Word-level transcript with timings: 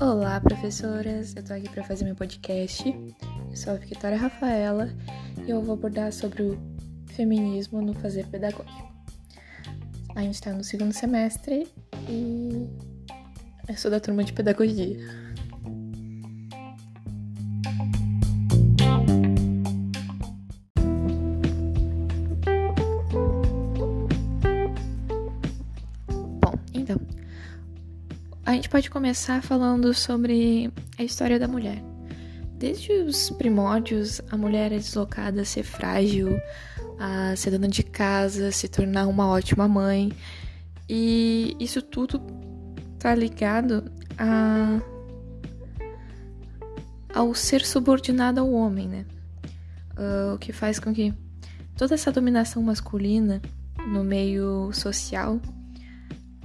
Olá, 0.00 0.40
professoras! 0.40 1.34
Eu 1.34 1.44
tô 1.44 1.52
aqui 1.52 1.68
para 1.68 1.82
fazer 1.82 2.04
meu 2.04 2.14
podcast. 2.14 2.88
Eu 2.88 3.56
sou 3.56 3.72
a 3.72 3.76
Victoria 3.76 4.16
Rafaela 4.16 4.88
e 5.44 5.50
eu 5.50 5.60
vou 5.60 5.74
abordar 5.74 6.12
sobre 6.12 6.42
o 6.42 6.58
feminismo 7.08 7.82
no 7.82 7.92
fazer 7.94 8.24
pedagógico. 8.26 8.92
A 10.14 10.22
gente 10.22 10.40
tá 10.40 10.52
no 10.52 10.62
segundo 10.62 10.92
semestre 10.92 11.66
e 12.08 12.68
eu 13.68 13.76
sou 13.76 13.90
da 13.90 13.98
turma 13.98 14.22
de 14.22 14.32
pedagogia. 14.32 14.96
Então, 26.74 27.00
a 28.44 28.54
gente 28.54 28.68
pode 28.68 28.88
começar 28.90 29.42
falando 29.42 29.92
sobre 29.92 30.72
a 30.98 31.02
história 31.02 31.38
da 31.38 31.46
mulher. 31.46 31.82
Desde 32.58 32.92
os 32.92 33.30
primórdios, 33.30 34.20
a 34.30 34.36
mulher 34.36 34.72
é 34.72 34.76
deslocada 34.76 35.42
a 35.42 35.44
ser 35.44 35.62
frágil, 35.62 36.40
a 36.98 37.36
ser 37.36 37.50
dona 37.50 37.68
de 37.68 37.82
casa, 37.82 38.50
se 38.50 38.66
tornar 38.66 39.06
uma 39.06 39.28
ótima 39.28 39.68
mãe. 39.68 40.10
E 40.88 41.56
isso 41.60 41.82
tudo 41.82 42.20
tá 42.98 43.14
ligado 43.14 43.92
a 44.16 44.80
ao 47.14 47.34
ser 47.34 47.64
subordinado 47.64 48.40
ao 48.40 48.52
homem, 48.52 48.88
né? 48.88 49.06
Uh, 49.96 50.34
o 50.34 50.38
que 50.38 50.52
faz 50.52 50.78
com 50.78 50.94
que 50.94 51.12
toda 51.76 51.94
essa 51.94 52.12
dominação 52.12 52.62
masculina 52.62 53.42
no 53.88 54.04
meio 54.04 54.70
social 54.72 55.40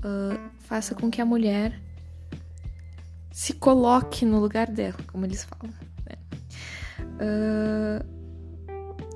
uh, 0.04 0.40
faça 0.60 0.94
com 0.94 1.10
que 1.10 1.22
a 1.22 1.26
mulher 1.26 1.80
se 3.32 3.54
coloque 3.54 4.26
no 4.26 4.40
lugar 4.40 4.68
dela, 4.70 4.98
como 5.08 5.26
eles 5.26 5.44
falam. 5.44 5.74
Né? 6.06 6.16
Uh, 7.20 8.14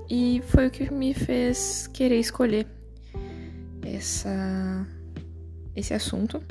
e 0.09 0.41
foi 0.47 0.67
o 0.67 0.71
que 0.71 0.91
me 0.91 1.13
fez 1.13 1.87
querer 1.87 2.19
escolher 2.19 2.65
essa, 3.83 4.87
esse 5.75 5.93
assunto, 5.93 6.41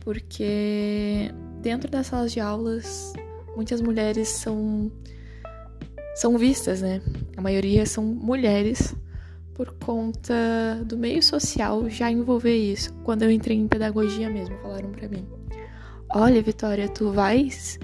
porque 0.00 1.30
dentro 1.60 1.90
das 1.90 2.08
salas 2.08 2.32
de 2.32 2.40
aulas 2.40 3.12
muitas 3.54 3.80
mulheres 3.80 4.28
são 4.28 4.90
são 6.14 6.36
vistas, 6.36 6.82
né? 6.82 7.00
A 7.36 7.40
maioria 7.40 7.86
são 7.86 8.04
mulheres 8.04 8.94
por 9.62 9.72
conta 9.74 10.82
do 10.84 10.98
meio 10.98 11.22
social 11.22 11.88
já 11.88 12.10
envolver 12.10 12.56
isso. 12.56 12.92
Quando 13.04 13.22
eu 13.22 13.30
entrei 13.30 13.56
em 13.56 13.68
pedagogia 13.68 14.28
mesmo, 14.28 14.58
falaram 14.58 14.90
para 14.90 15.08
mim: 15.08 15.24
"Olha, 16.12 16.42
Vitória, 16.42 16.88
tu 16.88 17.12
vais 17.12 17.78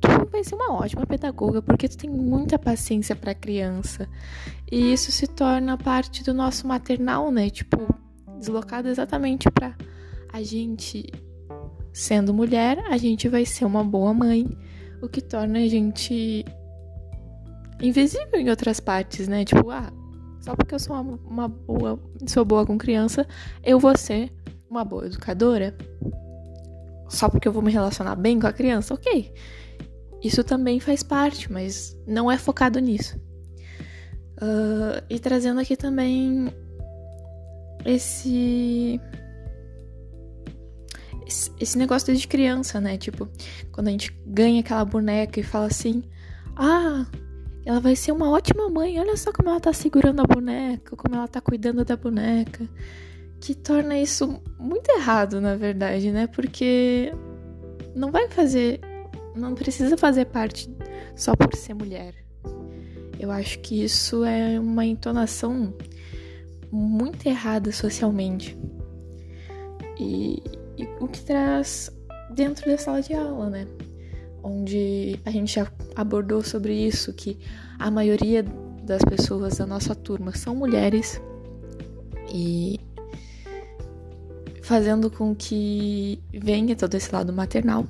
tu 0.00 0.30
vai 0.30 0.44
ser 0.44 0.54
uma 0.54 0.72
ótima 0.72 1.04
pedagoga 1.06 1.62
porque 1.62 1.88
tu 1.88 1.96
tem 1.96 2.08
muita 2.08 2.58
paciência 2.58 3.16
para 3.16 3.34
criança". 3.34 4.08
E 4.70 4.92
isso 4.92 5.10
se 5.10 5.26
torna 5.26 5.76
parte 5.76 6.22
do 6.22 6.32
nosso 6.32 6.68
maternal, 6.68 7.32
né? 7.32 7.50
Tipo, 7.50 7.92
deslocado 8.38 8.88
exatamente 8.88 9.50
para 9.50 9.74
a 10.32 10.42
gente 10.42 11.12
sendo 11.92 12.32
mulher, 12.32 12.78
a 12.88 12.96
gente 12.96 13.28
vai 13.28 13.44
ser 13.44 13.64
uma 13.64 13.82
boa 13.82 14.14
mãe, 14.14 14.46
o 15.02 15.08
que 15.08 15.20
torna 15.20 15.58
a 15.58 15.68
gente 15.68 16.44
invisível 17.80 18.38
em 18.38 18.48
outras 18.48 18.78
partes, 18.78 19.26
né? 19.26 19.44
Tipo, 19.44 19.70
ah, 19.70 19.92
só 20.44 20.54
porque 20.54 20.74
eu 20.74 20.78
sou 20.78 20.94
uma, 20.94 21.18
uma 21.24 21.48
boa, 21.48 21.98
sou 22.26 22.44
boa 22.44 22.66
com 22.66 22.76
criança, 22.76 23.26
eu 23.62 23.80
vou 23.80 23.96
ser 23.96 24.30
uma 24.68 24.84
boa 24.84 25.06
educadora. 25.06 25.74
Só 27.08 27.30
porque 27.30 27.48
eu 27.48 27.52
vou 27.52 27.62
me 27.62 27.72
relacionar 27.72 28.14
bem 28.14 28.38
com 28.38 28.46
a 28.46 28.52
criança, 28.52 28.92
ok. 28.92 29.32
Isso 30.22 30.44
também 30.44 30.80
faz 30.80 31.02
parte, 31.02 31.50
mas 31.50 31.96
não 32.06 32.30
é 32.30 32.36
focado 32.36 32.78
nisso. 32.78 33.16
Uh, 34.36 35.00
e 35.08 35.18
trazendo 35.18 35.60
aqui 35.60 35.76
também 35.76 36.52
esse, 37.86 39.00
esse 41.58 41.78
negócio 41.78 42.06
desde 42.06 42.28
criança, 42.28 42.82
né? 42.82 42.98
Tipo, 42.98 43.26
quando 43.72 43.88
a 43.88 43.90
gente 43.90 44.12
ganha 44.26 44.60
aquela 44.60 44.84
boneca 44.84 45.40
e 45.40 45.42
fala 45.42 45.66
assim: 45.66 46.02
Ah, 46.54 47.06
ela 47.64 47.80
vai 47.80 47.96
ser 47.96 48.12
uma 48.12 48.30
ótima 48.30 48.68
mãe. 48.68 48.98
Olha 49.00 49.16
só 49.16 49.32
como 49.32 49.48
ela 49.48 49.60
tá 49.60 49.72
segurando 49.72 50.20
a 50.20 50.24
boneca, 50.24 50.96
como 50.96 51.14
ela 51.14 51.26
tá 51.26 51.40
cuidando 51.40 51.84
da 51.84 51.96
boneca. 51.96 52.68
Que 53.40 53.54
torna 53.54 53.98
isso 53.98 54.42
muito 54.58 54.90
errado, 54.90 55.40
na 55.40 55.56
verdade, 55.56 56.10
né? 56.10 56.26
Porque 56.26 57.12
não 57.94 58.10
vai 58.10 58.28
fazer. 58.28 58.80
Não 59.34 59.54
precisa 59.54 59.96
fazer 59.96 60.26
parte 60.26 60.70
só 61.16 61.34
por 61.34 61.54
ser 61.54 61.74
mulher. 61.74 62.14
Eu 63.18 63.30
acho 63.30 63.58
que 63.60 63.82
isso 63.82 64.24
é 64.24 64.60
uma 64.60 64.84
entonação 64.84 65.74
muito 66.70 67.26
errada 67.26 67.72
socialmente. 67.72 68.56
E, 69.98 70.42
e 70.76 70.84
o 71.00 71.08
que 71.08 71.22
traz 71.22 71.90
dentro 72.30 72.70
da 72.70 72.76
sala 72.76 73.00
de 73.00 73.14
aula, 73.14 73.48
né? 73.48 73.66
Onde 74.44 75.18
a 75.24 75.30
gente 75.30 75.58
abordou 75.96 76.42
sobre 76.42 76.74
isso, 76.74 77.12
que 77.14 77.38
a 77.78 77.90
maioria 77.90 78.44
das 78.84 79.02
pessoas 79.02 79.56
da 79.56 79.66
nossa 79.66 79.94
turma 79.94 80.36
são 80.36 80.54
mulheres 80.54 81.20
e 82.32 82.78
fazendo 84.62 85.10
com 85.10 85.34
que 85.34 86.22
venha 86.30 86.76
todo 86.76 86.94
esse 86.94 87.10
lado 87.12 87.32
maternal. 87.32 87.86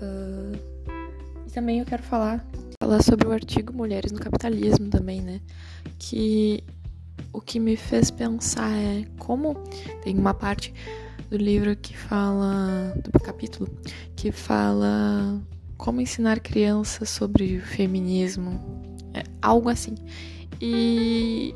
Uh, 0.00 0.56
e 1.46 1.50
também 1.50 1.80
eu 1.80 1.84
quero 1.84 2.02
falar, 2.04 2.44
falar 2.80 3.02
sobre 3.02 3.26
o 3.26 3.32
artigo 3.32 3.72
Mulheres 3.72 4.12
no 4.12 4.20
Capitalismo 4.20 4.88
também, 4.88 5.20
né? 5.20 5.40
Que 5.98 6.62
o 7.32 7.40
que 7.40 7.58
me 7.58 7.76
fez 7.76 8.10
pensar 8.10 8.70
é 8.76 9.04
como 9.18 9.54
tem 10.02 10.16
uma 10.16 10.34
parte 10.34 10.72
do 11.30 11.36
livro 11.36 11.76
que 11.76 11.96
fala, 11.96 12.94
do 13.12 13.20
capítulo, 13.20 13.68
que 14.16 14.32
fala 14.32 15.40
como 15.76 16.00
ensinar 16.00 16.40
crianças 16.40 17.10
sobre 17.10 17.60
feminismo, 17.60 18.60
é, 19.14 19.22
algo 19.42 19.68
assim. 19.68 19.94
E 20.60 21.54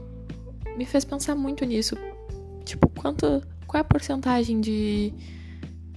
me 0.77 0.85
fez 0.85 1.05
pensar 1.05 1.35
muito 1.35 1.65
nisso. 1.65 1.97
Tipo, 2.65 2.89
quanto, 2.89 3.43
qual 3.67 3.79
é 3.79 3.81
a 3.81 3.85
porcentagem 3.85 4.61
de, 4.61 5.13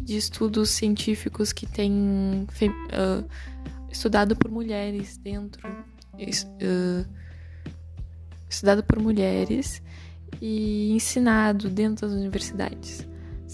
de 0.01 0.17
estudos 0.17 0.69
científicos 0.69 1.51
que 1.51 1.67
tem 1.67 1.91
uh, 1.93 3.27
estudado 3.91 4.35
por 4.35 4.49
mulheres 4.49 5.17
dentro, 5.17 5.69
uh, 5.69 7.05
estudado 8.49 8.83
por 8.83 8.99
mulheres 8.99 9.81
e 10.41 10.91
ensinado 10.93 11.69
dentro 11.69 12.07
das 12.07 12.15
universidades 12.15 13.05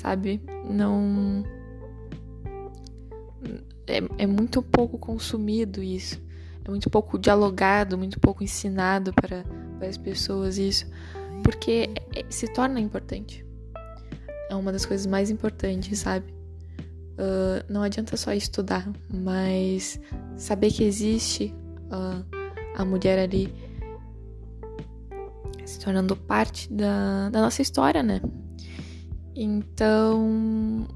sabe? 0.02 0.42
Não. 0.70 1.44
É, 3.88 4.24
é 4.24 4.28
muito 4.28 4.62
pouco 4.62 4.98
consumido 4.98 5.84
isso. 5.84 6.22
É 6.66 6.70
muito 6.70 6.90
pouco 6.90 7.18
dialogado, 7.18 7.98
muito 7.98 8.20
pouco 8.20 8.44
ensinado 8.44 9.14
para, 9.14 9.44
para 9.78 9.88
as 9.88 9.98
pessoas 9.98 10.58
isso. 10.58 10.86
Porque 11.44 11.90
é, 12.16 12.26
se 12.30 12.48
torna 12.48 12.80
importante. 12.80 13.46
É 14.50 14.56
uma 14.56 14.72
das 14.72 14.86
coisas 14.86 15.06
mais 15.06 15.30
importantes, 15.30 16.00
sabe? 16.00 16.34
Uh, 17.14 17.64
não 17.70 17.84
adianta 17.84 18.18
só 18.18 18.34
estudar, 18.34 18.90
mas 19.10 20.00
saber 20.36 20.72
que 20.72 20.84
existe 20.84 21.54
uh, 21.86 22.26
a 22.76 22.84
mulher 22.84 23.20
ali 23.20 23.54
se 25.66 25.80
tornando 25.80 26.16
parte 26.16 26.72
da, 26.72 27.30
da 27.30 27.42
nossa 27.42 27.62
história, 27.62 28.02
né? 28.02 28.22
Então, 29.43 30.88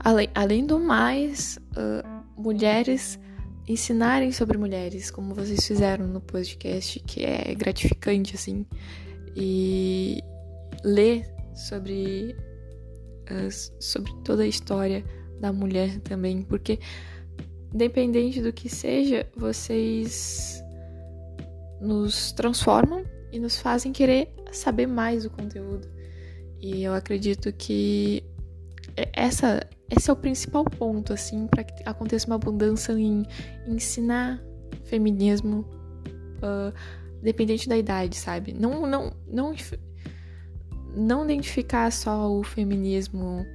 além, 0.00 0.28
além 0.34 0.66
do 0.66 0.78
mais, 0.78 1.58
uh, 1.72 2.06
mulheres 2.36 3.18
ensinarem 3.66 4.30
sobre 4.32 4.58
mulheres, 4.58 5.10
como 5.10 5.34
vocês 5.34 5.66
fizeram 5.66 6.06
no 6.06 6.20
podcast, 6.20 7.00
que 7.00 7.24
é 7.24 7.54
gratificante, 7.54 8.34
assim, 8.34 8.66
e 9.34 10.20
ler 10.84 11.24
sobre, 11.54 12.36
uh, 13.30 13.50
sobre 13.80 14.12
toda 14.22 14.42
a 14.42 14.46
história 14.46 15.02
da 15.40 15.50
mulher 15.50 15.98
também, 16.00 16.42
porque, 16.42 16.78
independente 17.72 18.42
do 18.42 18.52
que 18.52 18.68
seja, 18.68 19.26
vocês 19.34 20.62
nos 21.80 22.30
transformam 22.32 23.04
e 23.32 23.38
nos 23.38 23.56
fazem 23.56 23.90
querer 23.90 24.34
saber 24.52 24.86
mais 24.86 25.22
do 25.22 25.30
conteúdo. 25.30 25.96
E 26.60 26.82
eu 26.82 26.94
acredito 26.94 27.52
que 27.52 28.24
essa, 29.12 29.66
esse 29.90 30.10
é 30.10 30.12
o 30.12 30.16
principal 30.16 30.64
ponto, 30.64 31.12
assim, 31.12 31.46
para 31.46 31.64
que 31.64 31.82
aconteça 31.88 32.26
uma 32.26 32.36
abundância 32.36 32.92
em 32.92 33.24
ensinar 33.66 34.42
feminismo, 34.84 35.64
uh, 36.38 36.72
dependente 37.22 37.68
da 37.68 37.76
idade, 37.76 38.16
sabe? 38.16 38.52
Não, 38.52 38.86
não, 38.86 39.12
não, 39.26 39.54
não 40.94 41.24
identificar 41.24 41.90
só 41.92 42.30
o 42.30 42.42
feminismo 42.42 43.46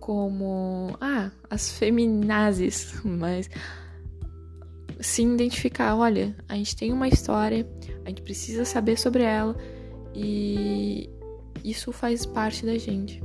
como 0.00 0.96
ah, 1.00 1.30
as 1.50 1.72
feminazes, 1.78 3.00
mas 3.04 3.50
sim 5.00 5.34
identificar, 5.34 5.94
olha, 5.96 6.34
a 6.48 6.54
gente 6.54 6.74
tem 6.74 6.92
uma 6.92 7.06
história, 7.06 7.68
a 8.04 8.08
gente 8.08 8.22
precisa 8.22 8.64
saber 8.64 8.98
sobre 8.98 9.22
ela 9.22 9.54
e 10.14 11.10
isso 11.64 11.92
faz 11.92 12.24
parte 12.24 12.64
da 12.64 12.76
gente. 12.78 13.22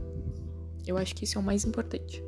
Eu 0.86 0.98
acho 0.98 1.16
que 1.16 1.24
isso 1.24 1.38
é 1.38 1.42
o 1.42 1.44
mais 1.44 1.66
importante. 1.66 2.24